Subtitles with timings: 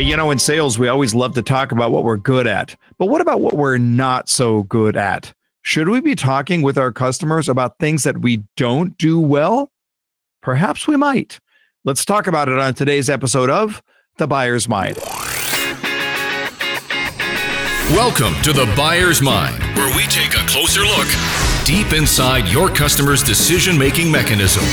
[0.00, 2.74] You know, in sales, we always love to talk about what we're good at.
[2.96, 5.34] But what about what we're not so good at?
[5.60, 9.70] Should we be talking with our customers about things that we don't do well?
[10.40, 11.38] Perhaps we might.
[11.84, 13.82] Let's talk about it on today's episode of
[14.16, 14.96] The Buyer's Mind.
[17.90, 21.08] Welcome to The Buyer's Mind, where we take a closer look
[21.66, 24.64] deep inside your customer's decision making mechanism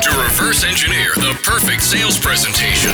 [0.00, 2.90] to reverse engineer the perfect sales presentation.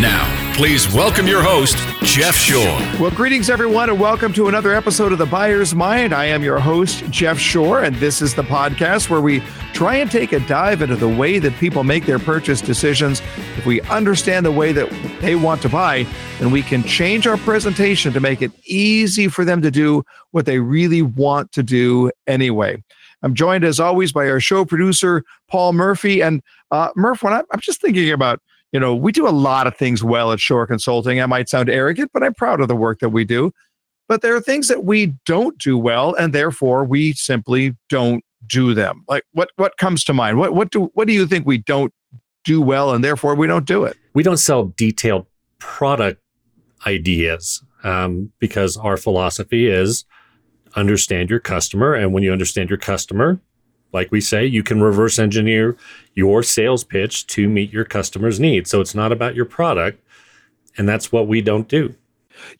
[0.00, 2.78] Now, please welcome your host, Jeff Shore.
[2.98, 6.14] Well, greetings, everyone, and welcome to another episode of The Buyer's Mind.
[6.14, 9.40] I am your host, Jeff Shore, and this is the podcast where we
[9.74, 13.20] try and take a dive into the way that people make their purchase decisions.
[13.58, 14.88] If we understand the way that
[15.20, 16.06] they want to buy,
[16.38, 20.46] then we can change our presentation to make it easy for them to do what
[20.46, 22.82] they really want to do anyway.
[23.22, 26.22] I'm joined as always by our show producer, Paul Murphy.
[26.22, 28.40] And uh, Murph, when I, I'm just thinking about,
[28.72, 31.20] you know, we do a lot of things well at Shore Consulting.
[31.20, 33.52] I might sound arrogant, but I'm proud of the work that we do.
[34.08, 38.74] But there are things that we don't do well, and therefore we simply don't do
[38.74, 39.04] them.
[39.08, 40.38] Like what what comes to mind?
[40.38, 41.92] What what do what do you think we don't
[42.44, 43.96] do well, and therefore we don't do it?
[44.14, 45.26] We don't sell detailed
[45.60, 46.20] product
[46.86, 50.04] ideas um, because our philosophy is
[50.76, 51.94] understand your customer.
[51.94, 53.40] And when you understand your customer,
[53.92, 55.76] like we say, you can reverse engineer
[56.14, 58.70] your sales pitch to meet your customer's needs.
[58.70, 60.02] So it's not about your product.
[60.78, 61.94] And that's what we don't do.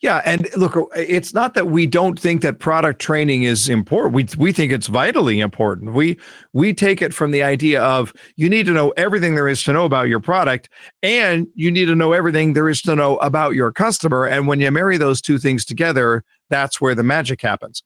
[0.01, 4.15] Yeah, and look, it's not that we don't think that product training is important.
[4.15, 5.93] We we think it's vitally important.
[5.95, 6.19] We
[6.53, 9.73] we take it from the idea of you need to know everything there is to
[9.73, 10.69] know about your product
[11.03, 14.61] and you need to know everything there is to know about your customer and when
[14.61, 17.83] you marry those two things together, that's where the magic happens.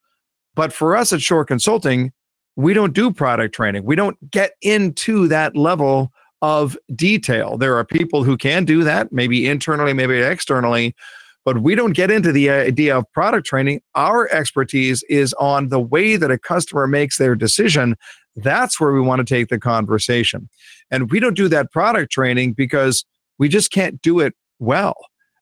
[0.54, 2.12] But for us at Shore Consulting,
[2.56, 3.84] we don't do product training.
[3.84, 7.56] We don't get into that level of detail.
[7.56, 10.94] There are people who can do that, maybe internally, maybe externally,
[11.44, 13.80] but we don't get into the idea of product training.
[13.94, 17.96] Our expertise is on the way that a customer makes their decision.
[18.36, 20.48] That's where we want to take the conversation.
[20.90, 23.04] And we don't do that product training because
[23.38, 24.96] we just can't do it well.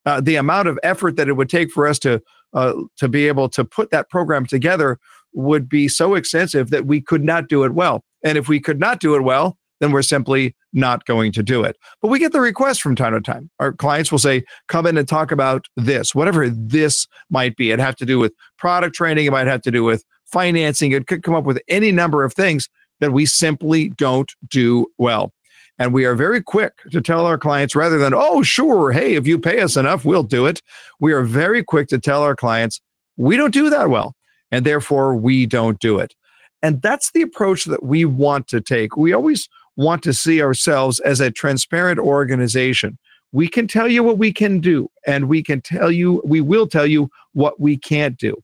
[0.04, 2.20] Uh, the amount of effort that it would take for us to
[2.54, 4.98] uh, to be able to put that program together
[5.32, 8.04] would be so extensive that we could not do it well.
[8.24, 11.64] And if we could not do it well, then we're simply not going to do
[11.64, 11.76] it.
[12.00, 13.50] But we get the request from time to time.
[13.58, 17.72] Our clients will say, come in and talk about this, whatever this might be.
[17.72, 21.08] It have to do with product training, it might have to do with financing, it
[21.08, 22.68] could come up with any number of things
[23.00, 25.32] that we simply don't do well.
[25.78, 29.26] And we are very quick to tell our clients rather than, oh, sure, hey, if
[29.26, 30.62] you pay us enough, we'll do it.
[31.00, 32.80] We are very quick to tell our clients,
[33.16, 34.14] we don't do that well.
[34.50, 36.14] And therefore, we don't do it.
[36.62, 38.96] And that's the approach that we want to take.
[38.96, 42.98] We always want to see ourselves as a transparent organization.
[43.32, 46.66] We can tell you what we can do, and we can tell you, we will
[46.66, 48.36] tell you what we can't do.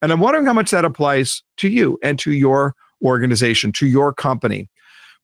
[0.00, 4.12] And I'm wondering how much that applies to you and to your organization, to your
[4.14, 4.68] company.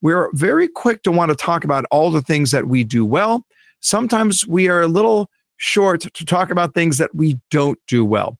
[0.03, 3.45] We're very quick to want to talk about all the things that we do well.
[3.79, 8.37] Sometimes we are a little short to talk about things that we don't do well.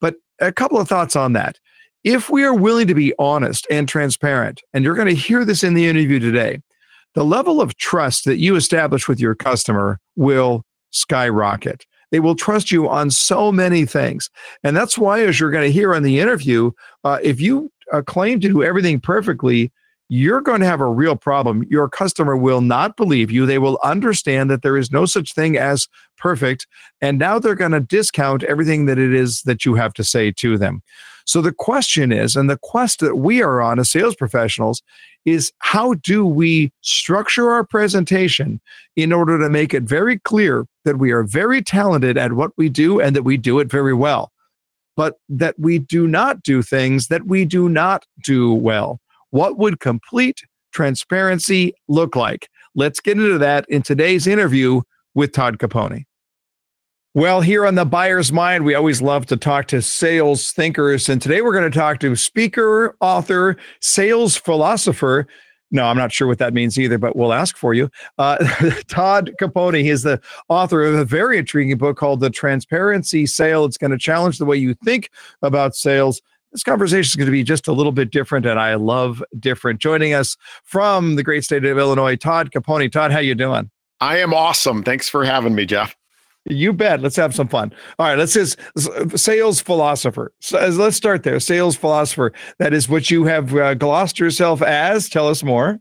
[0.00, 1.60] But a couple of thoughts on that.
[2.02, 5.62] If we are willing to be honest and transparent, and you're going to hear this
[5.62, 6.62] in the interview today,
[7.14, 11.84] the level of trust that you establish with your customer will skyrocket.
[12.10, 14.30] They will trust you on so many things.
[14.64, 16.70] And that's why, as you're going to hear in the interview,
[17.04, 19.70] uh, if you uh, claim to do everything perfectly,
[20.12, 21.64] you're going to have a real problem.
[21.70, 23.46] Your customer will not believe you.
[23.46, 26.66] They will understand that there is no such thing as perfect.
[27.00, 30.30] And now they're going to discount everything that it is that you have to say
[30.32, 30.82] to them.
[31.24, 34.82] So the question is, and the quest that we are on as sales professionals
[35.24, 38.60] is how do we structure our presentation
[38.96, 42.68] in order to make it very clear that we are very talented at what we
[42.68, 44.30] do and that we do it very well,
[44.94, 49.00] but that we do not do things that we do not do well.
[49.32, 52.48] What would complete transparency look like?
[52.74, 54.82] Let's get into that in today's interview
[55.14, 56.04] with Todd Caponi.
[57.14, 61.08] Well, here on the buyer's mind, we always love to talk to sales thinkers.
[61.08, 65.26] And today we're going to talk to speaker, author, sales philosopher.
[65.70, 67.88] No, I'm not sure what that means either, but we'll ask for you.
[68.18, 68.36] Uh,
[68.88, 70.20] Todd Caponi, he is the
[70.50, 73.64] author of a very intriguing book called The Transparency Sale.
[73.64, 75.08] It's going to challenge the way you think
[75.40, 76.20] about sales
[76.52, 79.80] this conversation is going to be just a little bit different, and I love different.
[79.80, 82.90] Joining us from the great state of Illinois, Todd Caponi.
[82.90, 83.70] Todd, how you doing?
[84.00, 84.82] I am awesome.
[84.82, 85.96] Thanks for having me, Jeff.
[86.44, 87.00] You bet.
[87.00, 87.72] Let's have some fun.
[87.98, 88.18] All right.
[88.18, 88.58] Let's just
[89.16, 90.32] sales philosopher.
[90.40, 91.38] So, let's start there.
[91.38, 92.32] Sales philosopher.
[92.58, 95.08] That is what you have uh, glossed yourself as.
[95.08, 95.78] Tell us more.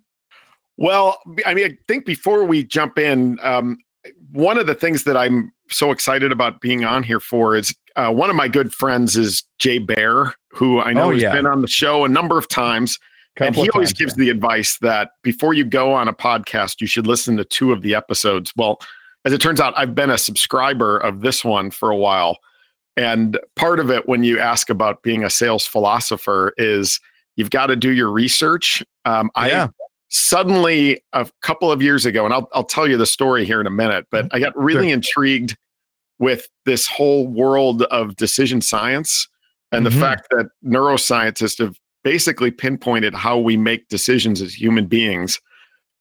[0.77, 3.77] Well, I mean, I think before we jump in, um,
[4.31, 8.11] one of the things that I'm so excited about being on here for is uh,
[8.11, 11.33] one of my good friends is Jay Baer, who I know Oh, has yeah.
[11.33, 12.97] been on the show a number of times.
[13.37, 14.25] and he always times, gives yeah.
[14.25, 17.81] the advice that before you go on a podcast, you should listen to two of
[17.81, 18.51] the episodes.
[18.57, 18.79] Well,
[19.25, 22.37] as it turns out, I've been a subscriber of this one for a while.
[22.97, 26.99] And part of it, when you ask about being a sales philosopher, is
[27.37, 28.83] you've got to do your research.
[29.05, 29.67] Um, Yeah.
[29.67, 29.69] I
[30.09, 33.67] suddenly, a couple of years ago, and I'll, I'll tell you the story here in
[33.67, 35.55] a minute, but I got really intrigued
[36.21, 39.27] with this whole world of decision science
[39.73, 39.91] and Mhm.
[39.91, 45.39] the fact that neuroscientists have basically pinpointed how we make decisions as human beings.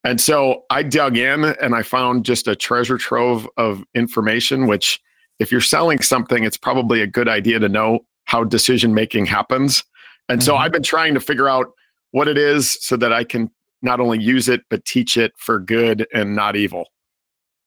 [0.05, 5.01] And so I dug in and I found just a treasure trove of information, which,
[5.39, 9.83] if you're selling something, it's probably a good idea to know how decision making happens.
[10.29, 10.61] And so Mhm.
[10.61, 11.73] I've been trying to figure out
[12.13, 13.51] what it is so that I can
[13.83, 16.89] not only use it, but teach it for good and not evil.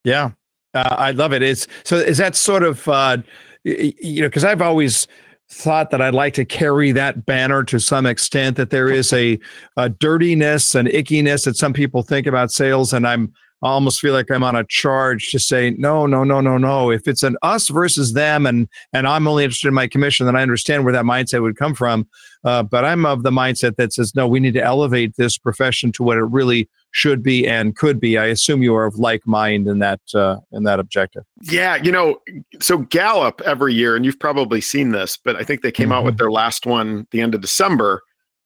[0.04, 0.32] Yeah,
[0.74, 1.42] uh, I love it.
[1.42, 3.18] It's so is that sort of uh,
[3.64, 5.08] you know because I've always
[5.50, 9.40] thought that I'd like to carry that banner to some extent that there is a,
[9.78, 13.34] a dirtiness and ickiness that some people think about sales, and I'm
[13.64, 16.92] I almost feel like I'm on a charge to say no, no, no, no, no.
[16.92, 20.36] If it's an us versus them, and and I'm only interested in my commission, then
[20.36, 22.08] I understand where that mindset would come from.
[22.44, 25.94] Uh, but I'm of the mindset that says no, we need to elevate this profession
[25.94, 28.18] to what it really should be and could be.
[28.20, 31.24] I assume you are of like mind in that uh, in that objective.
[31.42, 32.22] Yeah, you know,
[32.62, 36.06] so Gallup every year, and you've probably seen this, but I think they came out
[36.06, 38.04] with their last one the end of December,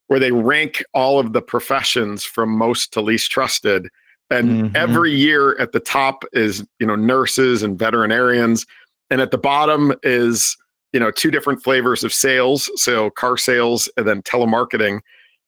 [0.07, 3.89] where they rank all of the professions from most to least trusted.
[4.29, 4.75] And Mhm.
[4.75, 8.65] every year at the top is, you know, nurses and veterinarians.
[9.09, 10.55] And at the bottom is,
[10.93, 12.69] you know, two different flavors of sales.
[12.75, 15.01] So car sales and then telemarketing.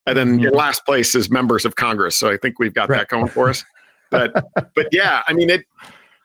[0.06, 0.56] And then in mm-hmm.
[0.56, 2.16] last place is members of Congress.
[2.16, 2.98] So I think we've got Right.
[2.98, 3.64] that going for us.
[4.10, 4.32] But
[4.74, 5.64] but yeah, I mean it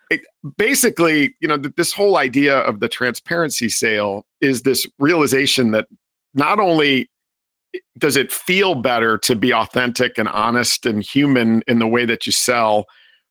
[0.09, 0.21] it
[0.57, 5.87] basically, you know, th- this whole idea of the transparency sale is this realization that
[6.33, 7.09] not only
[7.97, 12.25] does it feel better to be authentic and honest and human in the way that
[12.25, 12.85] you sell,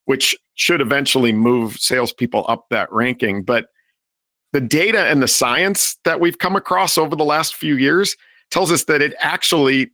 [0.05, 3.67] which should eventually move salespeople up that ranking, but
[4.53, 8.17] the data and the science that we've come across over the last few years
[8.51, 9.91] tells us that it actually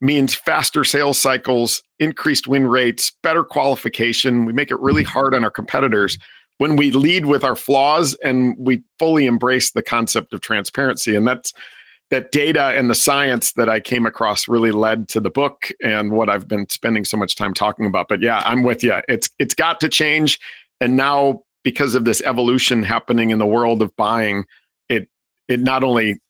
[0.00, 4.44] means faster sales cycles, increased win rates, better qualification.
[4.44, 6.18] We make it really hard on our competitors
[6.58, 11.16] when we lead with our flaws and we fully embrace the concept of transparency.
[11.16, 11.52] And that's
[12.10, 16.10] that data and the science that I came across really led to the book and
[16.12, 18.08] what I've been spending so much time talking about.
[18.08, 19.00] But yeah, I'm with you.
[19.08, 20.38] It's it's got to change.
[20.80, 24.44] And now because of this evolution happening in the world of buying,
[24.88, 25.08] it
[25.48, 26.20] it not only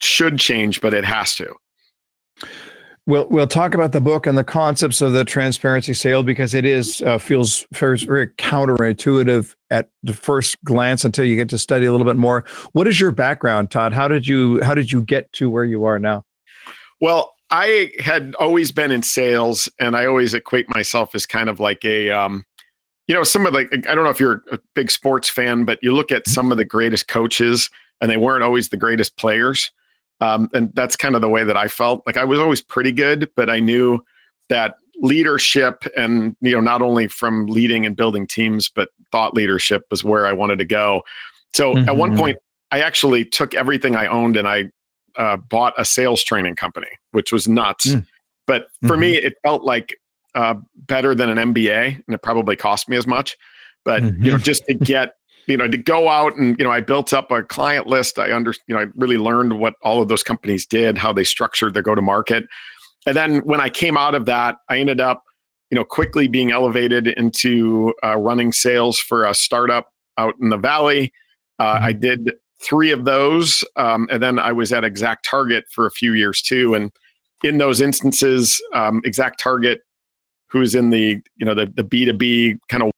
[0.00, 1.52] should change, but it has to.
[3.08, 6.64] We'll we'll talk about the book and the concepts of the transparency sale because it
[6.64, 11.86] is uh, feels very, very counterintuitive at the first glance until you get to study
[11.86, 12.44] a little bit more.
[12.72, 13.92] What is your background, Todd?
[13.92, 16.24] How did you how did you get to where you are now?
[17.00, 21.60] Well, I had always been in sales, and I always equate myself as kind of
[21.60, 22.44] like a, um,
[23.06, 25.78] you know, some of like I don't know if you're a big sports fan, but
[25.80, 27.70] you look at some of the greatest coaches,
[28.00, 29.70] and they weren't always the greatest players.
[30.20, 32.02] Um, and that's kind of the way that I felt.
[32.06, 34.02] Like I was always pretty good, but I knew
[34.48, 39.84] that leadership and you know not only from leading and building teams, but thought leadership
[39.90, 41.02] was where I wanted to go.
[41.54, 42.18] So at one Mhm.
[42.18, 42.38] point,
[42.70, 44.70] I actually took everything I owned and I
[45.16, 47.86] uh, bought a sales training company, which was nuts.
[47.86, 48.06] Mm.
[48.46, 49.96] But for me, it felt like
[50.34, 53.36] uh, better than an MBA, and it probably cost me as much.
[53.84, 55.14] But you know, just to get
[55.46, 58.18] you know to go out and you know, I built up a client list.
[58.18, 61.24] I under you know, I really learned what all of those companies did, how they
[61.24, 62.46] structured their go to market,
[63.06, 65.24] and then when I came out of that, I ended up
[65.70, 70.56] you know quickly being elevated into uh, running sales for a startup out in the
[70.56, 71.12] valley.
[71.58, 75.90] Uh, I did three of those, um, and then I was at ExactTarget for a
[75.90, 76.74] few years too.
[76.74, 76.90] And
[77.44, 79.78] in those instances, um, ExactTarget,
[80.48, 82.90] who's in the you know the the B two B kind of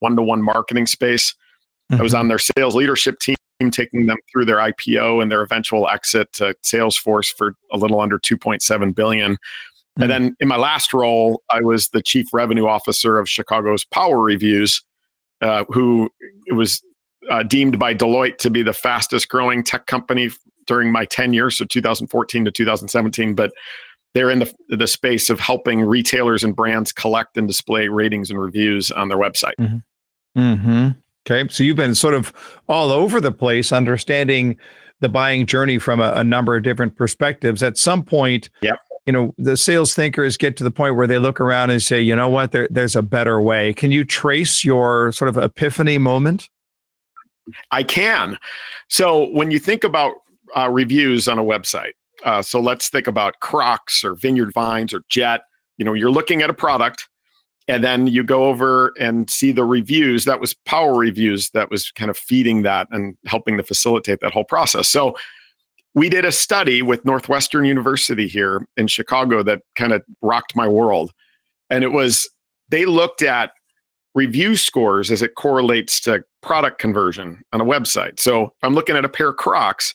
[0.00, 1.34] one to one marketing space,
[1.90, 3.36] I was on their sales leadership team,
[3.70, 8.18] taking them through their IPO and their eventual exit to Salesforce for a little under
[8.18, 9.36] 2.7 billion.
[10.00, 14.82] And then in my last role, I was the chief revenue officer of Chicago's PowerReviews,
[15.42, 16.08] uh, who
[16.50, 16.82] was
[17.30, 20.30] uh, deemed by Deloitte to be the fastest growing tech company
[20.66, 23.34] during my tenure, so 2014 to 2017.
[23.34, 23.52] But
[24.14, 28.40] they're in the, the space of helping retailers and brands collect and display ratings and
[28.40, 29.54] reviews on their website.
[30.36, 30.90] Mm-hmm.
[31.30, 32.32] Okay, so you've been sort of
[32.68, 34.56] all over the place, understanding
[35.00, 37.62] the buying journey from a, a number of different perspectives.
[37.62, 38.78] At some point, Yep.
[39.06, 42.00] you know the sales thinkers get to the point where they look around and say
[42.00, 45.98] you know what there, there's a better way can you trace your sort of epiphany
[45.98, 46.48] moment
[47.72, 48.38] i can
[48.88, 50.14] so when you think about
[50.56, 55.02] uh, reviews on a website uh, so let's think about crocs or vineyard vines or
[55.08, 55.40] jet
[55.78, 57.08] you know you're looking at a product
[57.72, 61.90] and then you go over and see the reviews that was power reviews that was
[61.92, 65.14] kind of feeding that and helping to facilitate that whole process so
[65.94, 70.66] we did a study with Northwestern University here in Chicago that kind of rocked my
[70.66, 71.12] world.
[71.68, 72.28] And it was,
[72.70, 73.52] they looked at
[74.14, 78.18] review scores as it correlates to product conversion on a website.
[78.20, 79.94] So I'm looking at a pair of Crocs.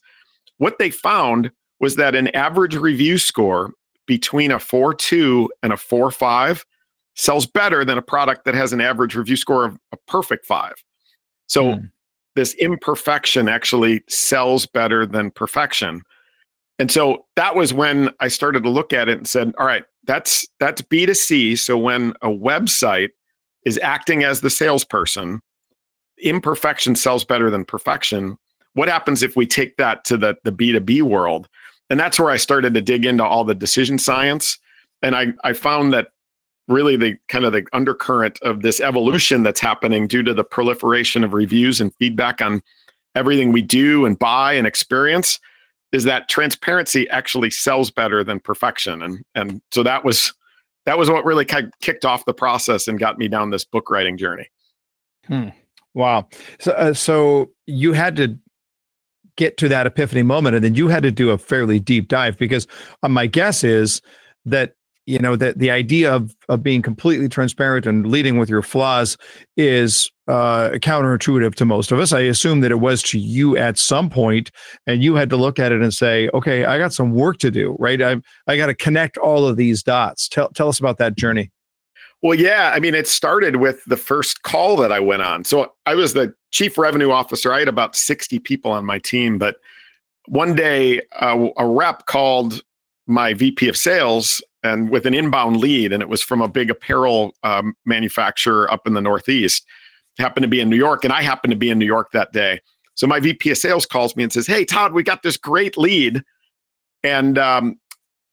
[0.57, 3.71] What they found was that an average review score
[4.05, 6.65] between a 4 2 and a 4 5
[7.17, 10.75] sells better than a product that has an average review score of a perfect five.
[11.47, 11.89] So mm
[12.37, 16.03] this imperfection actually sells better than perfection.
[16.79, 19.83] And so that was when I started to look at it and said, all right,
[20.05, 21.57] that's that's B2C.
[21.57, 23.09] So when a website
[23.65, 25.41] is acting as the salesperson,
[26.19, 28.37] imperfection sells better than perfection.
[28.73, 31.49] What happens if we take that to the, the B2B world?
[31.89, 34.59] And that's where I started to dig into all the decision science.
[35.01, 36.09] And I, I found that
[36.67, 41.23] really the kind of the undercurrent of this evolution that's happening due to the proliferation
[41.23, 42.61] of reviews and feedback on
[43.15, 45.39] everything we do and buy and experience
[45.91, 49.01] is that transparency actually sells better than perfection.
[49.01, 50.33] And and so that was
[50.85, 53.65] that was what really kind of kicked off the process and got me down this
[53.65, 54.49] book writing journey.
[55.25, 55.49] Hmm.
[55.93, 56.27] wow.
[56.59, 58.37] So uh, so you had to
[59.37, 62.37] get to that epiphany moment and then you had to do a fairly deep dive
[62.37, 62.67] because
[63.03, 64.01] uh, my guess is
[64.45, 64.73] that
[65.07, 69.17] you know that the idea of, of being completely transparent and leading with your flaws
[69.55, 72.11] is uh, counterintuitive to most of us.
[72.11, 74.51] I assume that it was to you at some point
[74.85, 77.49] and you had to look at it and say okay i got some work to
[77.49, 78.01] do right?
[78.01, 80.27] I, I got to connect all of these dots.
[80.27, 81.51] Tell, tell us about that journey.
[82.21, 85.45] Well yeah i mean it started with the first call that i went on.
[85.45, 87.53] So i was the chief revenue officer.
[87.53, 89.55] I had about 60 people on my team but
[90.27, 92.61] one day uh, a rep called
[93.07, 96.69] my VP of sales and with an inbound lead, and it was from a big
[96.69, 99.65] apparel um, manufacturer up in the Northeast.
[100.17, 102.31] Happened to be in New York, and I happened to be in New York that
[102.33, 102.59] day.
[102.95, 105.77] So my VP of sales calls me and says, "Hey, Todd, we got this great
[105.77, 106.23] lead,"
[107.03, 107.79] and um,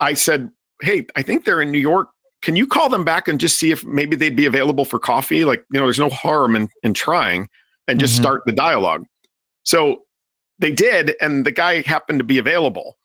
[0.00, 0.50] I said,
[0.80, 2.08] "Hey, I think they're in New York.
[2.40, 5.44] Can you call them back and just see if maybe they'd be available for coffee?
[5.44, 7.48] Like, you know, there's no harm in in trying,
[7.86, 8.22] and just mm-hmm.
[8.22, 9.04] start the dialogue."
[9.64, 10.04] So
[10.58, 12.96] they did, and the guy happened to be available.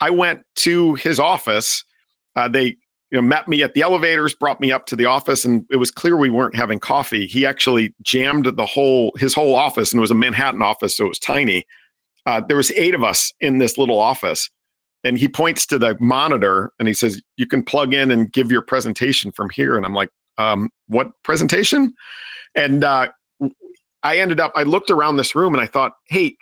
[0.00, 1.84] I went to his office
[2.36, 2.76] uh, they
[3.10, 5.76] you know, met me at the elevators, brought me up to the office, and it
[5.76, 7.26] was clear we weren't having coffee.
[7.26, 11.06] He actually jammed the whole his whole office, and it was a Manhattan office, so
[11.06, 11.64] it was tiny.
[12.26, 14.50] Uh, there was eight of us in this little office,
[15.04, 18.50] and he points to the monitor and he says, "You can plug in and give
[18.50, 21.94] your presentation from here." And I'm like, um, "What presentation?"
[22.56, 23.08] And uh,
[24.02, 24.52] I ended up.
[24.56, 26.36] I looked around this room and I thought, "Hey,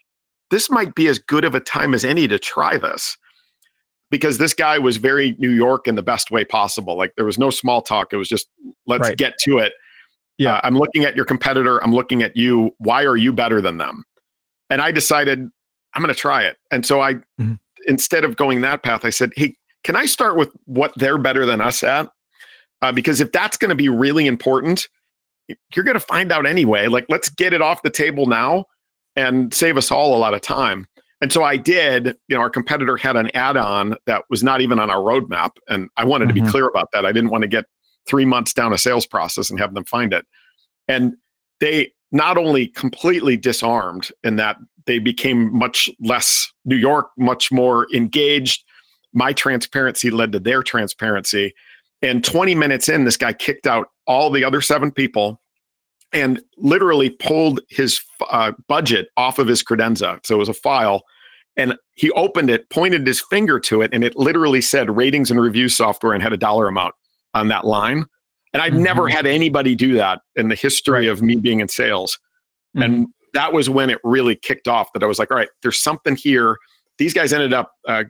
[0.51, 3.19] this might be as good of a time as any to try this."
[4.11, 6.96] Because this guy was very New York in the best way possible.
[6.96, 8.12] Like there was no small talk.
[8.12, 8.49] It was just
[8.87, 9.18] let's right.
[9.18, 9.73] get to it.
[10.38, 11.82] Yeah, uh, I'm looking at your competitor.
[11.82, 12.75] I'm looking at you.
[12.78, 14.04] Why are you better than them?
[14.70, 15.49] And I decided
[15.94, 16.56] I'm going to try it.
[16.70, 17.54] And so I, mm-hmm.
[17.87, 21.46] instead of going that path, I said, "Hey, can I start with what they're better
[21.46, 22.08] than us at?
[22.82, 24.88] Uh, because if that's going to be really important,
[25.75, 26.88] you're going to find out anyway.
[26.88, 28.64] Like, let's get it off the table now
[29.16, 30.88] and save us all a lot of time."
[31.21, 34.61] And so I did, you know, our competitor had an add on that was not
[34.61, 35.52] even on our roadmap.
[35.68, 36.28] And I wanted mm-hmm.
[36.28, 36.50] to be mm-hmm.
[36.50, 37.06] clear about that.
[37.06, 37.66] I didn't want to get
[38.06, 40.26] three months down a sales process and have them find it.
[40.88, 41.14] And
[41.61, 44.56] they not only completely disarmed in that
[44.87, 48.64] they became much less New York, much more engaged.
[49.12, 51.54] My transparency led to their transparency.
[52.02, 55.40] And 20 minutes in, this guy kicked out all the other seven people
[56.14, 60.25] and literally pulled his uh, budget off of his credenza.
[60.25, 61.02] So it was a file
[61.56, 65.40] and he opened it, pointed his finger to it, and it literally said ratings and
[65.40, 66.94] review software and had a dollar amount
[67.35, 68.06] on that line.
[68.52, 68.83] And I've mm-hmm.
[68.83, 72.18] never had anybody do that in the history of me being in sales.
[72.76, 72.83] Mm-hmm.
[72.83, 75.80] And that was when it really kicked off that I was like, all right, there's
[75.80, 76.56] something here.
[76.99, 78.04] These guys ended up uh,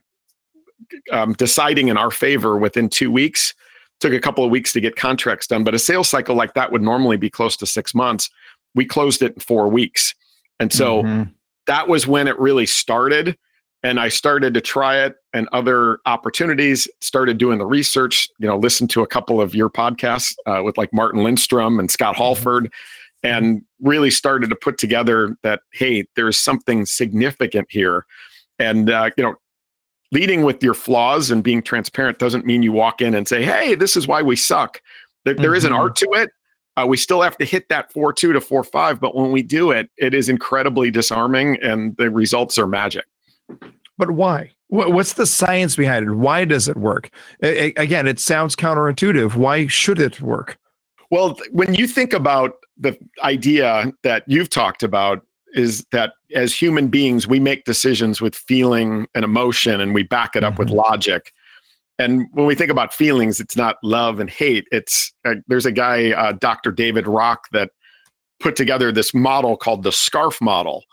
[1.11, 3.53] um, deciding in our favor within two weeks.
[4.01, 6.71] Took a couple of weeks to get contracts done, but a sales cycle like that
[6.71, 8.29] would normally be close to six months.
[8.75, 10.13] We closed it in four weeks.
[10.59, 11.31] And so mm-hmm
[11.67, 13.37] that was when it really started
[13.83, 18.57] and i started to try it and other opportunities started doing the research you know
[18.57, 22.23] listened to a couple of your podcasts uh, with like martin lindstrom and scott mm-hmm.
[22.23, 22.71] halford
[23.23, 28.05] and really started to put together that hey there's something significant here
[28.59, 29.35] and uh, you know
[30.11, 33.75] leading with your flaws and being transparent doesn't mean you walk in and say, "Hey,
[33.75, 34.81] this is why we suck."
[35.23, 35.41] There, mm-hmm.
[35.41, 35.81] there is an mm-hmm.
[35.81, 36.29] art to it.
[36.77, 39.41] Uh, we still have to hit that four two to four five, but when we
[39.41, 43.05] do it, it is incredibly disarming, and the results are magic.
[43.97, 44.51] But why?
[44.67, 46.13] What's the science behind it?
[46.13, 47.09] Why does it work?
[47.41, 49.35] again, it sounds counterintuitive.
[49.35, 50.57] Why should it work?
[51.11, 55.24] Well, when you think about the idea that you've talked about,
[55.55, 60.35] is that as human beings, we make decisions with feeling and emotion and we back
[60.35, 60.63] it up mm-hmm.
[60.63, 61.33] with logic.
[61.97, 64.67] And when we think about feelings, it's not love and hate.
[64.71, 66.71] It's uh, there's a guy, uh, Dr.
[66.71, 67.71] David Rock, that
[68.41, 70.83] put together this model called the SCARF model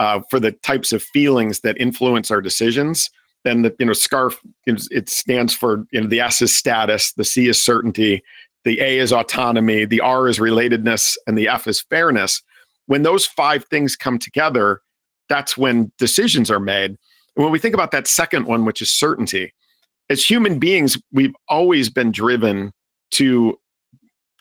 [0.00, 3.08] uh, for the types of feelings that influence our decisions.
[3.44, 7.24] And the you know SCARF it stands for you know the S is status, the
[7.24, 8.24] C is certainty,
[8.64, 12.42] the A is autonomy, the R is relatedness, and the F is fairness
[12.88, 14.80] when those five things come together,
[15.28, 16.90] that's when decisions are made.
[17.36, 19.54] And when we think about that second one, which is certainty,
[20.10, 22.72] as human beings, we've always been driven
[23.12, 23.58] to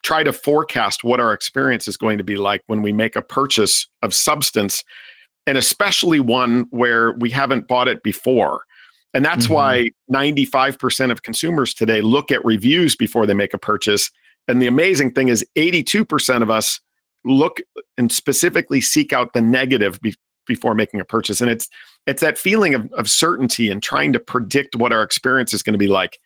[0.02, 3.22] try to forecast what our experience is going to be like when we make a
[3.22, 4.82] purchase of substance,
[5.46, 8.62] and especially one where we haven't bought it before.
[9.14, 9.56] And that's mm-hmm.
[9.56, 14.10] why 95% of consumers today look at reviews before they make a purchase.
[14.48, 16.80] And the amazing thing is, 82% of us
[17.28, 17.60] look
[17.98, 20.16] and specifically seek out the negative be-
[20.46, 21.42] before making a purchase.
[21.42, 21.70] And it's
[22.06, 25.74] it's that feeling of, of certainty and trying to predict what our experience is going
[25.74, 26.20] to be like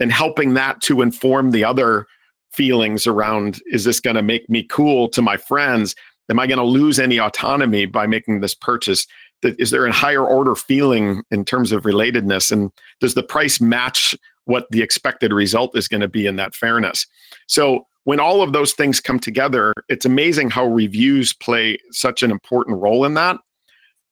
[0.00, 2.06] and helping that to inform the other
[2.50, 5.94] feelings around is this going to make me cool to my friends?
[6.28, 9.06] Am i going to lose any autonomy by making this purchase?
[9.42, 12.50] Is there a higher order feeling in terms of relatedness?
[12.50, 14.14] And does the price match
[14.44, 17.06] what the expected result is going to be in that fairness?
[17.46, 22.30] So when all of those things come together, it's amazing how reviews play such an
[22.30, 23.36] important role in that.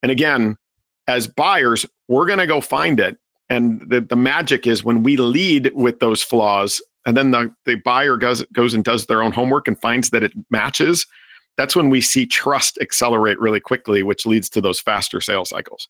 [0.03, 0.57] And again,
[1.07, 3.17] as buyers, we're going to go find it.
[3.49, 7.77] And the, the magic is when we lead with those flaws, and then the, the
[7.77, 11.07] buyer goes, goes and does their own homework and finds that it matches,
[11.57, 15.89] that's when we see trust accelerate really quickly, which leads to those faster sales cycles.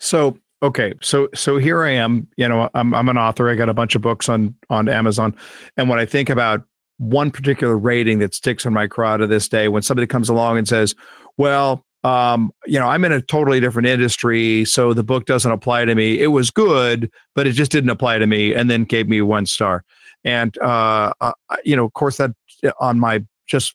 [0.00, 3.68] So okay so so here i am you know i'm i'm an author i got
[3.68, 5.32] a bunch of books on on amazon
[5.76, 6.64] and when i think about
[6.98, 10.58] one particular rating that sticks in my craw to this day when somebody comes along
[10.58, 10.94] and says,
[11.36, 15.84] well, um, you know, I'm in a totally different industry, so the book doesn't apply
[15.84, 16.20] to me.
[16.20, 19.46] It was good, but it just didn't apply to me, and then gave me one
[19.46, 19.84] star.
[20.24, 21.32] And uh, uh,
[21.64, 22.30] you know, of course, that
[22.64, 23.74] uh, on my just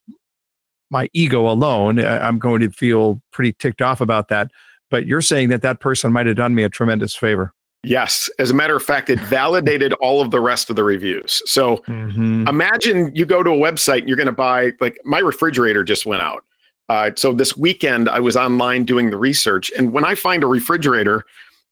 [0.89, 4.51] my ego alone, I'm going to feel pretty ticked off about that.
[4.89, 7.53] But you're saying that that person might have done me a tremendous favor.
[7.83, 8.29] Yes.
[8.39, 11.41] As a matter of fact, it validated all of the rest of the reviews.
[11.45, 12.47] So mm-hmm.
[12.47, 16.05] imagine you go to a website and you're going to buy, like, my refrigerator just
[16.05, 16.45] went out.
[16.89, 19.71] Uh, so this weekend, I was online doing the research.
[19.77, 21.23] And when I find a refrigerator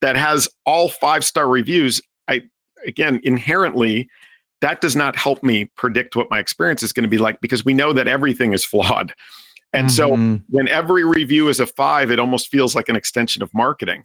[0.01, 2.41] that has all five star reviews, I,
[2.85, 4.09] again, inherently,
[4.61, 7.65] that does not help me predict what my experience is going to be like because
[7.65, 9.13] we know that everything is flawed.
[9.73, 10.35] And mm-hmm.
[10.37, 14.03] so when every review is a five, it almost feels like an extension of marketing.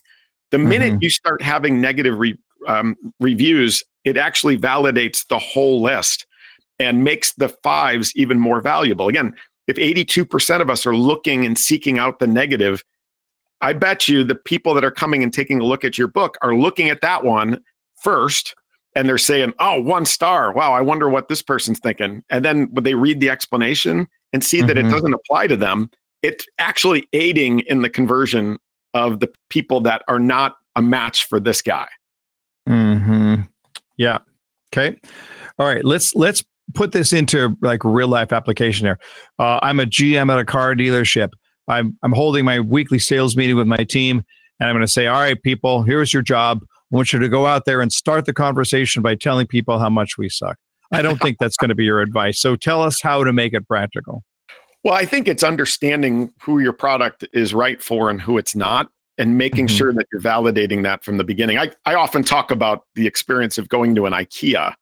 [0.51, 1.03] The minute mm-hmm.
[1.03, 6.27] you start having negative re, um, reviews, it actually validates the whole list
[6.79, 9.09] and makes the fives even more valuable.
[9.09, 9.35] Again,
[9.67, 12.85] if 82% of us are looking and seeking out the negative,
[13.61, 16.37] I bet you the people that are coming and taking a look at your book
[16.43, 17.63] are looking at that one
[18.03, 18.55] first
[18.95, 20.53] and they're saying, oh, one star.
[20.53, 22.23] Wow, I wonder what this person's thinking.
[22.31, 24.69] And then when they read the explanation and see mm-hmm.
[24.69, 24.93] that it mm-hmm.
[24.93, 25.91] doesn't apply to them,
[26.23, 28.59] it's actually aiding in the conversion
[28.97, 31.87] of the people that are not a match for this guy.
[32.67, 33.43] Hmm.
[33.97, 34.19] Yeah.
[34.73, 34.99] Okay.
[35.59, 35.85] All right.
[35.85, 36.43] Let's let's
[36.75, 38.99] put this into like real life application here.
[39.39, 41.31] Uh, I'm a GM at a car dealership.
[41.69, 44.25] I'm I'm holding my weekly sales meeting with my team,
[44.61, 46.61] and I'm going to say, "All right, people, here's your job.
[46.63, 49.91] I want you to go out there and start the conversation by telling people how
[49.91, 50.57] much we suck."
[50.93, 52.41] I don't think that's going to be your advice.
[52.41, 54.23] So tell us how to make it practical.
[54.87, 58.89] Well, I think it's understanding who your product is right for and who it's not,
[59.19, 59.77] and making mm-hmm.
[59.77, 61.59] sure that you're validating that from the beginning.
[61.59, 64.75] I, I often talk about the experience of going to an IKEA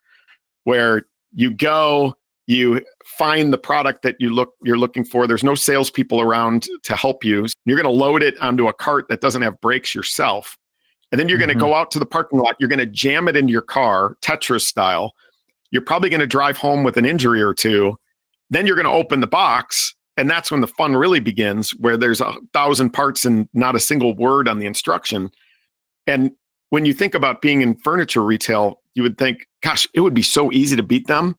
[0.64, 2.14] where you go,
[2.47, 2.85] you
[3.17, 5.27] find the product that you look you're looking for.
[5.27, 7.47] There's no salespeople around to help you.
[7.64, 10.59] You're going to load it onto a cart that doesn't have brakes yourself.
[11.12, 11.47] And then you're mm-hmm.
[11.47, 12.57] going to go out to the parking lot.
[12.61, 15.14] You're going to jam it into your car, Tetris style.
[15.71, 17.97] You're probably going to drive home with an injury or two.
[18.55, 21.97] Then you're going to open the box and that's when the fun really begins where
[21.97, 25.31] there's a thousand parts and not a single word on the instruction
[26.07, 26.31] and
[26.71, 30.23] when you think about being in furniture retail you would think gosh it would be
[30.23, 31.37] so easy to beat them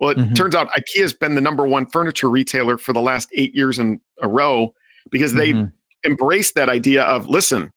[0.00, 0.34] well it mm-hmm.
[0.34, 4.00] turns out ikea's been the number one furniture retailer for the last eight years in
[4.22, 4.74] a row
[5.10, 5.68] because they mm-hmm.
[6.04, 7.72] embraced that idea of listen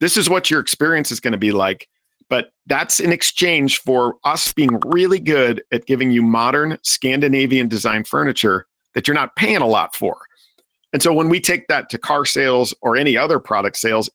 [0.00, 1.86] this is what your experience is going to be like.
[2.30, 8.04] But that's in exchange for us being really good at giving you modern Scandinavian design
[8.04, 10.16] furniture that you're not paying a lot for.
[10.92, 14.08] And so when we take that to car sales or any other product sales,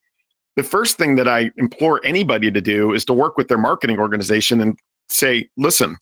[0.56, 4.00] the first thing that I implore anybody to do is to work with their marketing
[4.00, 5.98] organization and say, listen,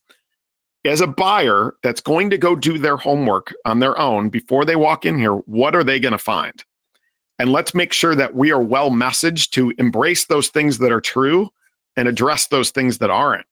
[0.86, 4.76] as a buyer that's going to go do their homework on their own before they
[4.76, 6.64] walk in here, what are they going to find?
[7.40, 11.02] And let's make sure that we are well messaged to embrace those things that are
[11.02, 11.50] true
[11.96, 13.46] and address those things that aren't.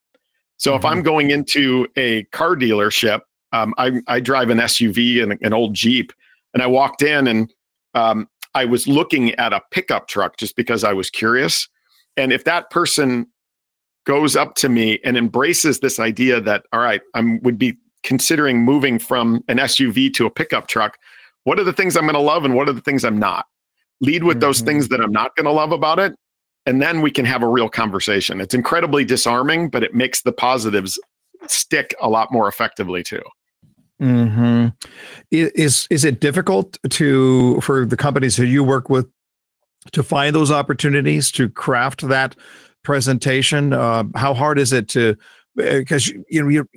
[0.58, 0.78] So mm-hmm.
[0.78, 1.06] if I'm mm-hmm.
[1.06, 3.22] going into a car dealership,
[3.54, 6.14] um, I, I, drive an SUV and an old Jeep,
[6.54, 7.54] and I walked in and
[7.96, 11.68] um, I was looking at a pickup truck just because I was curious.
[12.16, 13.28] And if that person
[14.06, 18.60] goes up to me and embraces this idea that all right I'm would be considering
[18.60, 20.98] moving from an suv to a pickup truck
[21.44, 23.46] what are the things i'm going to love and what are the things i'm not
[24.00, 24.42] lead with mm-hmm.
[24.42, 26.16] those things that i'm not going to love about it
[26.66, 28.42] and then we can have a real conversation.
[28.42, 31.00] It's incredibly disarming but it makes the positives
[31.48, 33.24] stick a lot more effectively too.
[34.00, 34.68] Hmm
[35.32, 39.08] is is it difficult to for the companies that you work with
[39.92, 42.36] to find those opportunities to craft that
[42.84, 43.74] presentation?
[43.74, 45.16] Uh, how hard is it to
[45.56, 46.68] because uh, you know you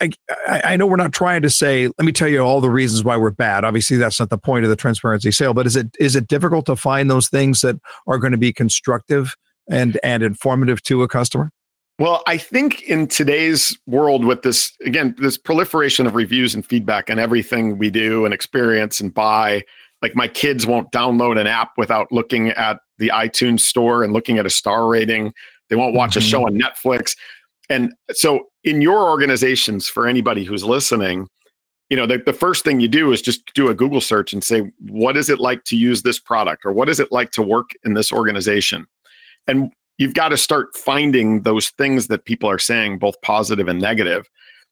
[0.00, 0.12] I,
[0.46, 3.16] I, know we're not trying to say let me tell you all the reasons why
[3.16, 6.14] we're bad obviously that's not the point of the transparency sale but is it is
[6.14, 9.34] it difficult to find those things that are going to be constructive
[9.68, 11.50] and and informative to a customer
[11.98, 17.10] well i think in today's world with this again this proliferation of reviews and feedback
[17.10, 19.62] and everything we do and experience and buy
[20.02, 24.38] like my kids won't download an app without looking at the iTunes store and looking
[24.38, 25.32] at a star rating.
[25.70, 26.18] They won't watch mm-hmm.
[26.18, 27.16] a show on Netflix.
[27.70, 31.28] And so in your organizations, for anybody who's listening,
[31.90, 34.42] you know, the, the first thing you do is just do a Google search and
[34.42, 36.64] say, what is it like to use this product?
[36.64, 38.86] Or what is it like to work in this organization?
[39.46, 43.80] And you've got to start finding those things that people are saying, both positive and
[43.80, 44.26] negative.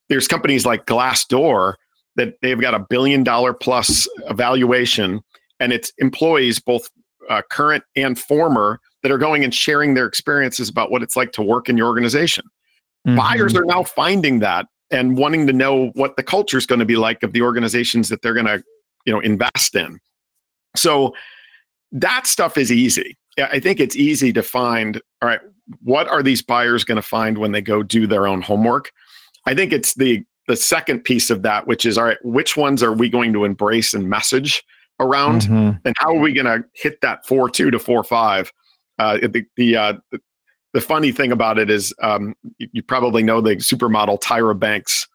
[0.09, 1.75] There's companies like Glassdoor
[2.17, 5.21] that they've got a billion dollar plus evaluation
[5.61, 6.89] and it's employees both
[7.29, 11.33] uh, current and former that are going and sharing their experiences about what it's like
[11.33, 12.45] to work in your organization
[13.07, 13.17] mm-hmm.
[13.17, 16.85] buyers are now finding that and wanting to know what the culture is going to
[16.85, 18.63] be like of the organizations that they're going to
[19.07, 19.99] you know invest in
[20.77, 21.15] so
[21.93, 25.41] that stuff is easy i think it's easy to find all right
[25.83, 28.93] what are these buyers going to find when they go do their own homework
[29.47, 32.83] i think it's the the second piece of that, which is all right, which ones
[32.83, 34.65] are we going to embrace and message
[34.99, 35.77] around, mm-hmm.
[35.85, 38.53] and how are we going to hit that four two to four five?
[38.99, 39.93] Uh, the the, uh,
[40.73, 45.07] the funny thing about it is, um, you, you, probably know the supermodel Tyra Banks,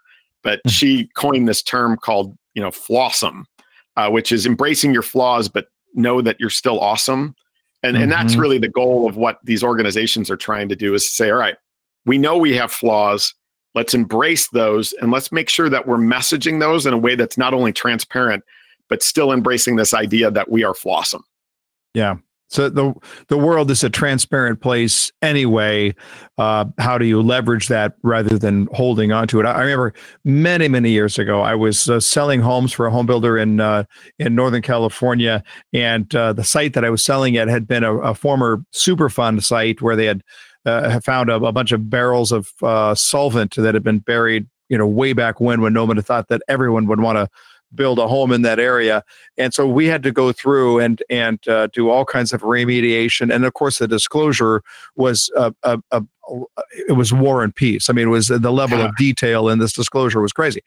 [0.44, 0.70] but mm-hmm.
[0.70, 3.44] she coined this term called you know flawsome,
[3.98, 7.36] uh, which is embracing your flaws, but know that you're still awesome.
[7.84, 8.04] And, mm-hmm.
[8.04, 8.42] and that's mm-hmm.
[8.42, 11.56] really the goal of what these organizations are trying to do is say, all right,
[12.06, 13.34] we know we have flaws
[13.76, 17.38] Let's embrace those and let's make sure that we're messaging those in a way that's
[17.38, 18.44] not only transparent,
[18.88, 21.24] but still embracing this idea that we are flawsome.
[21.94, 22.16] Yeah.
[22.56, 22.94] So the
[23.28, 25.94] the world is a transparent place anyway.
[26.38, 29.46] Uh, how do you leverage that rather than holding on to it?
[29.46, 33.38] I, remember many many years ago, I was uh, selling homes for a home builder
[33.38, 33.84] in uh,
[34.20, 37.98] in Northern California, and uh, the site that I was selling at had been a,
[37.98, 40.24] a former Superfund site where they had
[40.66, 44.78] uh, found a, a, bunch of barrels of uh, solvent that had been buried, you
[44.78, 47.28] know, way back when, when nobody thought that everyone would want to
[47.76, 49.04] build a home in that area.
[49.38, 53.34] And so we had to go through and and uh, do all kinds of remediation.
[53.34, 54.62] And of course, the disclosure
[54.96, 56.04] was a, a, a
[56.88, 57.90] it was war and peace.
[57.90, 60.62] I mean, it was the level of detail in this disclosure was crazy.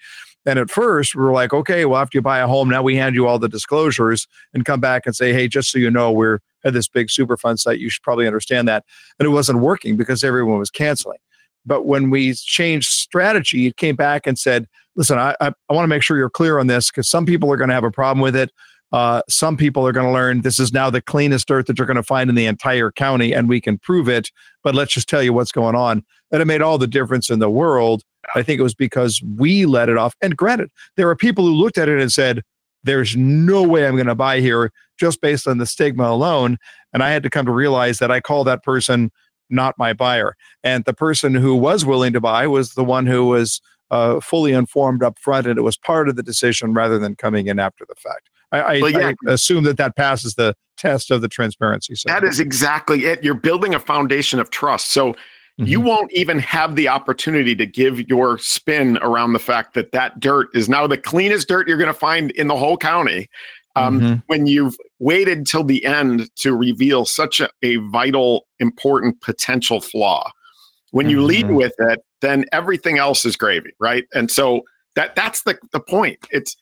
[0.47, 2.97] And at first, we were like, okay, well, after you buy a home, now we
[2.97, 6.13] hand you all the disclosures and come back and say, hey, just so you know,
[6.13, 7.81] we're at this big Superfund site.
[7.81, 8.85] You should probably understand that.
[9.19, 11.19] And it wasn't working because everyone was canceling.
[11.67, 14.67] But when we changed strategy, it came back and said,
[14.99, 17.51] listen, I, I, I want to make sure you're clear on this because some people
[17.51, 18.51] are going to have a problem with it.
[18.91, 21.87] Uh, some people are going to learn this is now the cleanest dirt that you're
[21.87, 24.31] going to find in the entire county, and we can prove it.
[24.65, 26.05] But let's just tell you what's going on.
[26.31, 28.03] That it made all the difference in the world.
[28.35, 30.15] I think it was because we let it off.
[30.21, 32.43] And granted, there are people who looked at it and said,
[32.83, 36.59] there's no way I'm going to buy here just based on the stigma alone.
[36.93, 39.11] And I had to come to realize that I call that person
[39.51, 40.35] not my buyer.
[40.63, 44.53] And the person who was willing to buy was the one who was uh, fully
[44.53, 47.85] informed up front and it was part of the decision rather than coming in after
[47.89, 48.29] the fact.
[48.53, 49.13] I, I, well, yeah.
[49.27, 51.95] I assume that that passes the test of the transparency.
[51.95, 52.09] So.
[52.09, 53.23] That is exactly it.
[53.23, 54.93] You're building a foundation of trust.
[54.93, 55.65] So mm-hmm.
[55.65, 60.21] you won't even have the opportunity to give your spin around the fact that that
[60.21, 63.29] dirt is now the cleanest dirt you're going to find in the whole county.
[63.77, 64.15] Um, mm-hmm.
[64.27, 70.33] When you've waited till the end to reveal such a, a vital, important potential flaw,
[70.91, 71.27] when you mm-hmm.
[71.27, 74.05] lead with it, then everything else is gravy, right?
[74.15, 74.63] And so
[74.97, 76.19] that that's the the point.
[76.31, 76.57] It's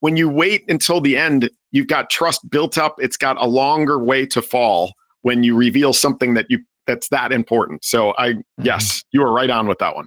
[0.00, 2.96] when you wait until the end, you've got trust built up.
[2.98, 7.32] It's got a longer way to fall when you reveal something that you that's that
[7.32, 7.84] important.
[7.84, 8.64] So I mm-hmm.
[8.64, 10.06] yes, you are right on with that one.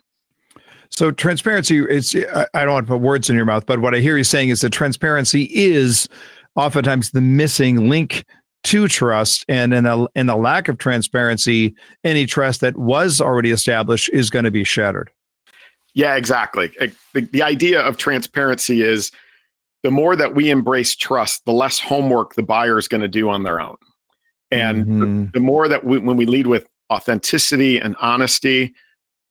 [0.89, 2.15] So transparency is
[2.53, 4.49] I don't want to put words in your mouth, but what I hear you saying
[4.49, 6.07] is that transparency is
[6.55, 8.25] oftentimes the missing link
[8.63, 13.51] to trust and in a in the lack of transparency, any trust that was already
[13.51, 15.09] established is going to be shattered.
[15.93, 16.71] Yeah, exactly.
[17.13, 19.11] The, the idea of transparency is
[19.83, 23.29] the more that we embrace trust, the less homework the buyer is going to do
[23.29, 23.77] on their own.
[24.51, 24.99] And mm-hmm.
[24.99, 28.73] the, the, more that we, when we lead with authenticity and honesty,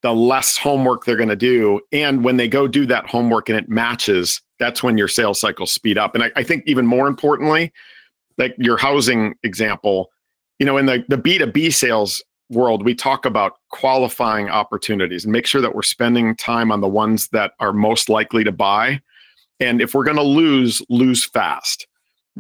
[0.03, 1.81] the less homework they're going to do.
[1.93, 5.73] And when they go do that homework and it matches, that's when your sales cycles
[5.73, 6.15] speed up.
[6.15, 7.73] And I, I think even more importantly,
[8.39, 10.11] like your housing example,
[10.59, 15.47] you know, in the, the B2B sales world, we talk about qualifying opportunities and make
[15.47, 19.01] sure that we're spending time on the ones that are most likely to buy.
[19.61, 21.87] And if we're going to lose, lose fast.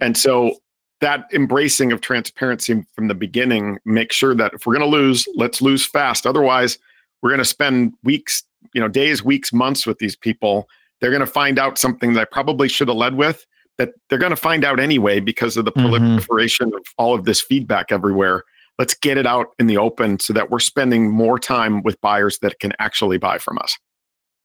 [0.00, 0.56] And so
[1.00, 5.26] that embracing of transparency from the beginning, make sure that if we're going to lose,
[5.34, 6.26] let's lose fast.
[6.26, 6.78] Otherwise,
[7.22, 8.42] we're going to spend weeks,
[8.74, 10.68] you know, days, weeks, months with these people.
[11.00, 13.46] They're going to find out something that I probably should have led with
[13.78, 15.88] that they're going to find out anyway because of the mm-hmm.
[15.90, 18.42] proliferation of all of this feedback everywhere.
[18.78, 22.38] Let's get it out in the open so that we're spending more time with buyers
[22.40, 23.76] that can actually buy from us.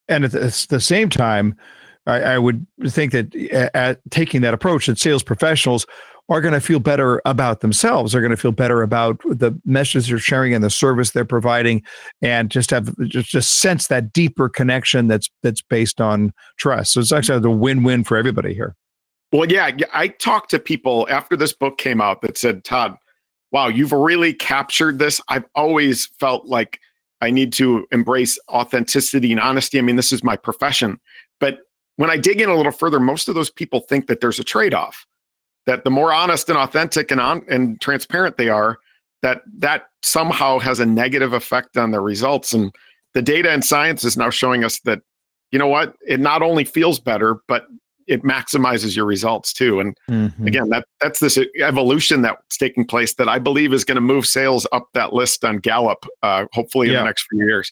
[0.08, 1.56] And at the same time,
[2.08, 3.36] I, I would think that
[3.74, 5.86] at taking that approach, that sales professionals
[6.30, 8.12] are going to feel better about themselves.
[8.12, 11.84] They're going to feel better about the messages they're sharing and the service they're providing,
[12.22, 16.94] and just have just, just sense that deeper connection that's that's based on trust.
[16.94, 18.76] So it's actually the win-win for everybody here.
[19.32, 22.98] Well, yeah, I talked to people after this book came out that said, Todd,
[23.52, 25.22] wow, you've really captured this.
[25.30, 26.80] I've always felt like
[27.22, 29.78] I need to embrace authenticity and honesty.
[29.78, 31.00] I mean, this is my profession.
[31.40, 31.60] But
[31.96, 34.44] when I dig in a little further, most of those people think that there's a
[34.44, 35.06] trade off
[35.66, 38.80] that the more honest and authentic and on and transparent they are,
[39.22, 42.54] that that somehow has a negative effect on their results.
[42.54, 42.74] And
[43.14, 45.02] the data and science is now showing us that,
[45.52, 47.68] you know what, it not only feels better, but
[48.12, 49.80] it maximizes your results too.
[49.80, 50.46] And mm-hmm.
[50.46, 54.28] again, that that's this evolution that's taking place that I believe is going to move
[54.28, 57.00] sales up that list on Gallup, uh, hopefully in yeah.
[57.00, 57.72] the next few years.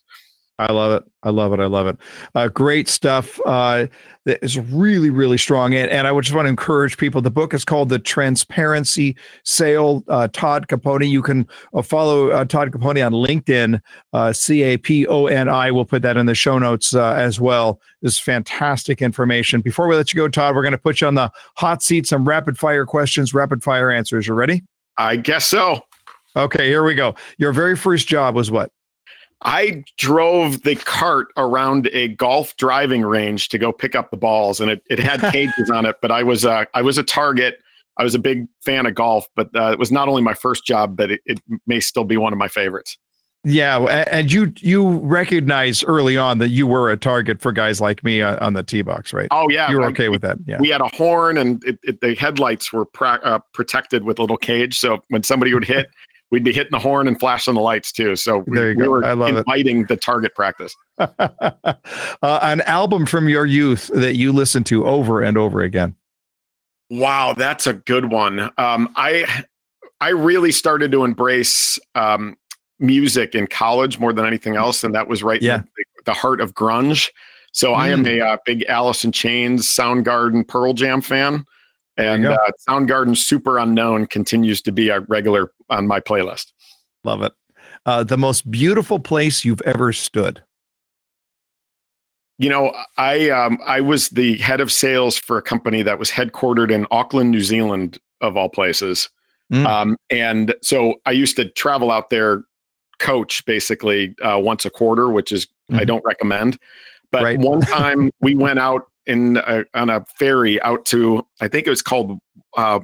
[0.60, 1.10] I love it.
[1.24, 1.62] I love it.
[1.62, 1.98] I love it.
[2.36, 3.39] Uh, great stuff.
[3.45, 3.88] Uh,
[4.26, 5.74] that is really, really strong.
[5.74, 7.22] And, and I would just want to encourage people.
[7.22, 10.04] The book is called The Transparency Sale.
[10.10, 11.10] Uh, Todd Caponi.
[11.10, 13.82] You can uh, follow uh, Todd Caponi on LinkedIn.
[14.12, 15.72] Uh, C A P O N I.
[15.72, 17.80] We'll put that in the show notes as well.
[18.02, 19.62] This is fantastic information.
[19.62, 22.06] Before we let you go, Todd, we're going to put you on the hot seat.
[22.06, 24.28] Some rapid fire questions, rapid fire answers.
[24.28, 24.63] You ready?
[24.98, 25.80] I guess so.
[26.36, 27.15] Okay, here we go.
[27.38, 28.72] Your very first job was what?
[29.41, 34.60] I drove the cart around a golf driving range to go pick up the balls,
[34.60, 35.97] and it, it had cages on it.
[36.02, 37.60] But I was uh, I was a target.
[37.97, 40.65] I was a big fan of golf, but uh, it was not only my first
[40.65, 42.97] job, but it, it may still be one of my favorites.
[43.45, 43.80] Yeah,
[44.12, 48.21] and you you recognize early on that you were a target for guys like me
[48.21, 49.30] uh, on the tee box, right?
[49.32, 50.39] Oh yeah, you were okay with that.
[50.45, 54.21] Yeah, we had a horn, and it, it, the headlights were uh, protected with a
[54.21, 55.89] little cage, so when somebody would hit,
[56.31, 58.15] we'd be hitting the horn and flashing the lights too.
[58.15, 59.87] So we, we were inviting it.
[59.87, 60.75] the target practice.
[60.97, 61.73] uh,
[62.21, 65.95] an album from your youth that you listen to over and over again.
[66.89, 68.39] Wow, that's a good one.
[68.57, 69.43] Um, I
[70.01, 72.35] I really started to embrace um,
[72.79, 75.61] music in college more than anything else, and that was right yeah.
[75.75, 77.09] the, the heart of grunge.
[77.51, 77.77] So mm.
[77.77, 78.19] I am mm.
[78.19, 81.45] a uh, big Alice in Chains, Soundgarden, Pearl Jam fan.
[81.99, 86.53] And uh, Soundgarden Superunknown continues to be a regular on my playlist.
[87.03, 87.33] Love it.
[87.85, 90.41] Uh, the most beautiful place you've ever stood.
[92.38, 96.09] You know, I um, I was the head of sales for a company that was
[96.09, 99.09] headquartered in Auckland, New Zealand, of all places.
[99.51, 99.65] Mm.
[99.65, 102.43] Um, and so I used to travel out there,
[102.99, 105.77] coach basically uh, once a quarter, which is mm-hmm.
[105.77, 106.57] I don't recommend.
[107.12, 107.39] But right.
[107.39, 111.69] one time we went out in a, on a ferry out to I think it
[111.69, 112.19] was called
[112.56, 112.80] uh,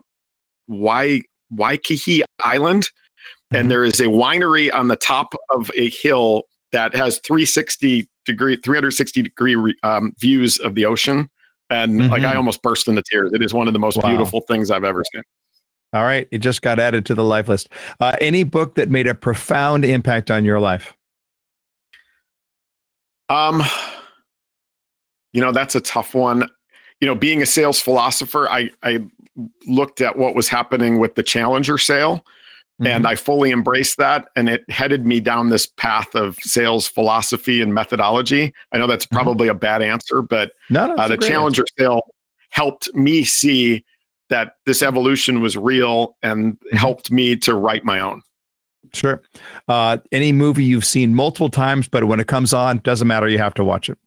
[0.68, 1.22] Wai
[1.54, 3.56] Waiheke Island, mm-hmm.
[3.56, 8.58] and there is a winery on the top of a hill that has 360 degree
[8.58, 11.30] 360 degree um, views of the ocean.
[11.70, 12.12] And mm-hmm.
[12.12, 13.32] like i almost burst into tears.
[13.34, 14.10] It is one of the most wow.
[14.10, 15.24] beautiful things i've ever seen.
[15.94, 16.28] All right.
[16.32, 17.70] It just got added to the life list.
[18.00, 20.94] Uh, any book that made a profound impact on your life?
[23.30, 23.64] Um
[25.36, 26.50] you know that's a tough one
[27.02, 29.00] you know being a sales philosopher i i
[29.66, 32.26] looked at what was happening with the Challenger sale.
[32.82, 32.88] Mm-hmm.
[32.88, 34.28] And I fully embraced that.
[34.36, 38.54] And it headed me down this path of sales philosophy and methodology.
[38.72, 39.16] I know that's mm-hmm.
[39.16, 39.58] probably mm-hmm.
[39.58, 41.74] a bad answer, but no, uh, the Challenger answer.
[41.80, 42.02] sale
[42.50, 43.84] helped me see
[44.30, 46.78] that this evolution was real and mm-hmm.
[46.78, 48.22] helped me to write my own.
[48.94, 49.22] Sure.
[49.68, 53.28] Uh, any movie you've seen multiple times, but when it comes on, doesn't matter.
[53.28, 53.98] You have to watch it.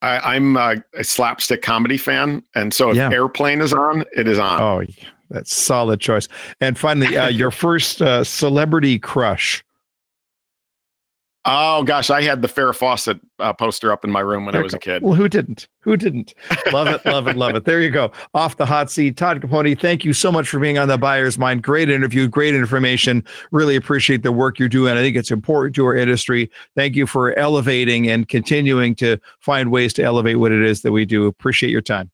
[0.00, 3.10] I, am a, a, slapstick comedy fan, and so if yeah.
[3.10, 4.60] Airplane is on, it is on.
[4.60, 4.92] Oh,
[5.30, 6.28] that's solid choice.
[6.60, 9.64] And finally, uh, your first uh, celebrity crush.
[11.50, 14.60] Oh gosh, I had the Farrah Fawcett uh, poster up in my room when there
[14.60, 15.02] I was a kid.
[15.02, 15.66] Well, who didn't?
[15.80, 16.34] Who didn't?
[16.72, 17.64] Love it, love it, love it.
[17.64, 18.12] There you go.
[18.34, 19.78] Off the hot seat, Todd Caponi.
[19.78, 21.62] Thank you so much for being on the Buyer's Mind.
[21.62, 23.24] Great interview, great information.
[23.50, 24.98] Really appreciate the work you're doing.
[24.98, 26.50] I think it's important to our industry.
[26.76, 30.92] Thank you for elevating and continuing to find ways to elevate what it is that
[30.92, 31.26] we do.
[31.26, 32.10] Appreciate your time.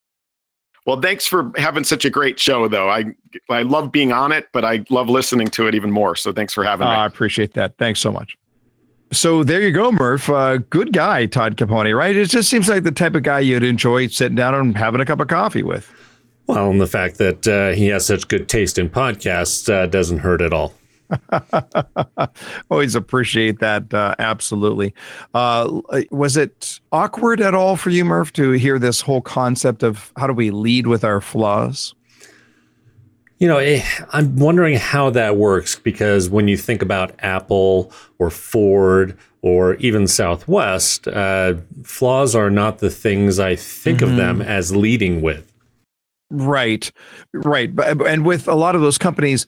[0.87, 2.88] Well, thanks for having such a great show, though.
[2.88, 3.07] I
[3.49, 6.14] I love being on it, but I love listening to it even more.
[6.14, 6.97] So thanks for having uh, me.
[6.97, 7.77] I appreciate that.
[7.79, 8.37] Thanks so much.
[9.14, 10.29] So there you go, Murph.
[10.29, 12.16] Uh, good guy, Todd Caponi, right?
[12.16, 15.05] It just seems like the type of guy you'd enjoy sitting down and having a
[15.05, 15.90] cup of coffee with.
[16.46, 20.18] Well, and the fact that uh, he has such good taste in podcasts uh, doesn't
[20.18, 20.74] hurt at all.
[22.70, 23.92] Always appreciate that.
[23.94, 24.94] Uh, absolutely.
[25.33, 30.12] Uh, was it awkward at all for you, Murph, to hear this whole concept of
[30.16, 31.94] how do we lead with our flaws?
[33.38, 38.31] You know, eh, I'm wondering how that works because when you think about Apple or
[38.31, 44.11] Ford or even Southwest, uh, flaws are not the things I think mm-hmm.
[44.11, 44.49] of them mm-hmm.
[44.49, 45.53] as leading with.
[46.31, 46.90] Right,
[47.33, 49.47] right, and with a lot of those companies,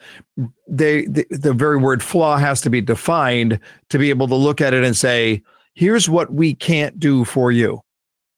[0.68, 4.60] they the, the very word flaw has to be defined to be able to look
[4.60, 5.42] at it and say,
[5.74, 7.80] "Here's what we can't do for you."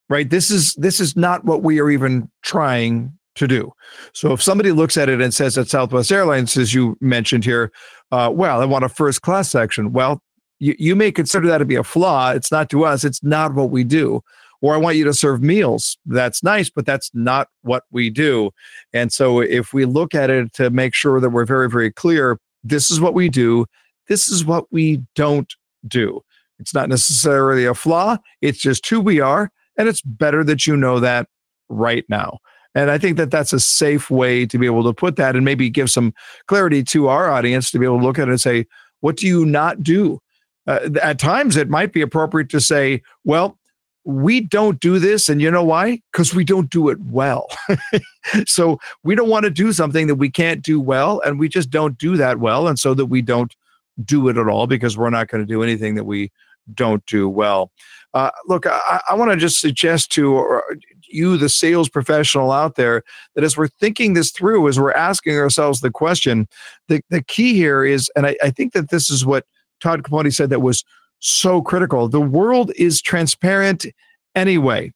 [0.08, 0.30] Right.
[0.30, 3.72] This is this is not what we are even trying to do.
[4.12, 7.72] So if somebody looks at it and says that Southwest Airlines, as you mentioned here,
[8.12, 9.92] uh, well, I want a first class section.
[9.92, 10.22] Well,
[10.58, 12.32] you, you may consider that to be a flaw.
[12.32, 13.04] It's not to us.
[13.04, 14.22] It's not what we do.
[14.60, 15.96] Or I want you to serve meals.
[16.04, 18.50] That's nice, but that's not what we do.
[18.92, 22.40] And so if we look at it to make sure that we're very, very clear,
[22.64, 23.66] this is what we do.
[24.08, 25.52] This is what we don't
[25.86, 26.22] do.
[26.58, 28.16] It's not necessarily a flaw.
[28.40, 29.52] It's just who we are.
[29.76, 31.28] And it's better that you know that
[31.68, 32.38] right now.
[32.78, 35.44] And I think that that's a safe way to be able to put that and
[35.44, 36.14] maybe give some
[36.46, 38.66] clarity to our audience to be able to look at it and say,
[39.00, 40.22] what do you not do?
[40.64, 43.58] Uh, at times, it might be appropriate to say, well,
[44.04, 45.28] we don't do this.
[45.28, 46.00] And you know why?
[46.12, 47.48] Because we don't do it well.
[48.46, 51.20] so we don't want to do something that we can't do well.
[51.26, 52.68] And we just don't do that well.
[52.68, 53.56] And so that we don't
[54.04, 56.30] do it at all because we're not going to do anything that we
[56.74, 57.72] don't do well.
[58.14, 60.62] Uh, look, I, I want to just suggest to
[61.10, 63.02] you, the sales professional out there,
[63.34, 66.46] that as we're thinking this through, as we're asking ourselves the question,
[66.88, 69.44] the, the key here is, and I, I think that this is what
[69.80, 70.84] Todd Caponi said that was
[71.20, 72.08] so critical.
[72.08, 73.86] The world is transparent
[74.34, 74.92] anyway.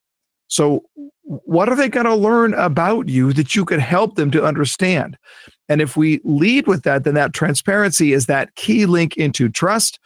[0.48, 0.84] So,
[1.24, 5.16] what are they going to learn about you that you could help them to understand?
[5.68, 9.98] And if we lead with that, then that transparency is that key link into trust.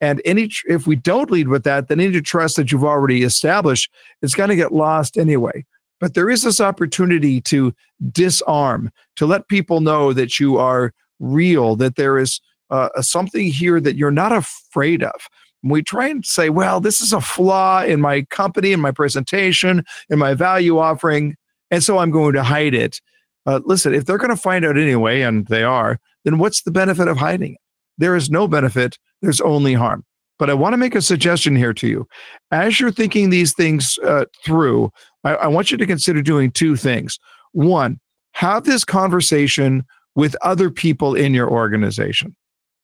[0.00, 3.90] And any if we don't lead with that, then any trust that you've already established
[4.22, 5.64] is going to get lost anyway.
[6.00, 7.74] But there is this opportunity to
[8.10, 13.80] disarm, to let people know that you are real, that there is uh, something here
[13.80, 15.28] that you're not afraid of.
[15.62, 18.92] And We try and say, well, this is a flaw in my company, in my
[18.92, 21.36] presentation, in my value offering,
[21.70, 23.00] and so I'm going to hide it.
[23.46, 26.70] Uh, listen, if they're going to find out anyway, and they are, then what's the
[26.70, 27.60] benefit of hiding it?
[27.98, 30.04] There is no benefit there's only harm.
[30.38, 32.08] But I want to make a suggestion here to you.
[32.50, 34.90] As you're thinking these things uh, through,
[35.24, 37.18] I, I want you to consider doing two things.
[37.52, 38.00] One,
[38.32, 42.34] have this conversation with other people in your organization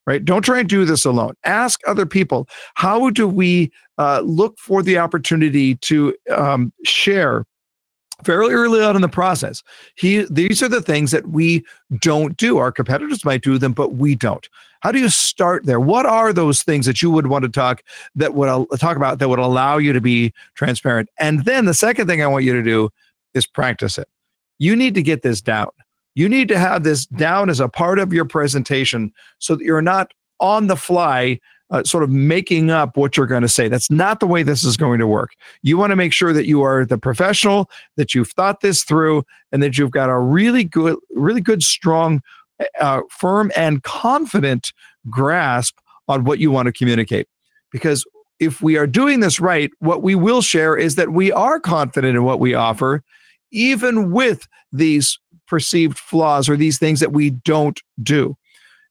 [0.07, 0.23] right?
[0.23, 1.33] Don't try and do this alone.
[1.43, 3.69] Ask other people, how do we
[3.99, 7.45] uh, look for the opportunity to um, share
[8.23, 9.63] fairly early on in the process?
[9.95, 11.63] He, these are the things that we
[11.99, 12.57] don't do.
[12.57, 14.47] Our competitors might do them, but we don't.
[14.81, 15.79] How do you start there?
[15.79, 17.83] What are those things that you would want to talk
[18.15, 21.09] that would uh, talk about that would allow you to be transparent?
[21.19, 22.89] And then the second thing I want you to do
[23.33, 24.07] is practice it.
[24.59, 25.69] You need to get this down.
[26.15, 29.81] You need to have this down as a part of your presentation so that you're
[29.81, 31.39] not on the fly
[31.69, 33.67] uh, sort of making up what you're going to say.
[33.67, 35.31] That's not the way this is going to work.
[35.63, 39.23] You want to make sure that you are the professional, that you've thought this through,
[39.51, 42.21] and that you've got a really good, really good, strong
[42.79, 44.71] uh, firm and confident
[45.09, 47.27] grasp on what you want to communicate.
[47.71, 48.05] Because
[48.39, 52.15] if we are doing this right, what we will share is that we are confident
[52.15, 53.03] in what we offer,
[53.51, 58.37] even with these perceived flaws or these things that we don't do.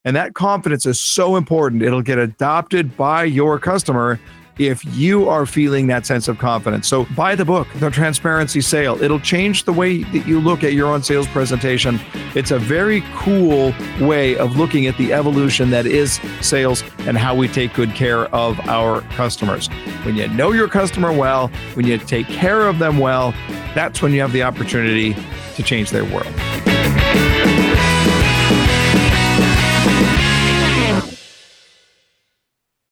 [0.06, 1.82] And that confidence is so important.
[1.82, 4.20] It'll get adopted by your customer
[4.56, 6.86] if you are feeling that sense of confidence.
[6.86, 9.02] So buy the book, The Transparency Sale.
[9.02, 11.98] It'll change the way that you look at your own sales presentation.
[12.36, 17.34] It's a very cool way of looking at the evolution that is sales and how
[17.34, 19.66] we take good care of our customers.
[20.04, 23.32] When you know your customer well, when you take care of them well,
[23.74, 25.16] that's when you have the opportunity
[25.56, 26.32] to change their world.